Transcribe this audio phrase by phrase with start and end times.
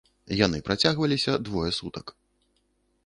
[0.37, 2.05] Яны працягваліся двое сутак.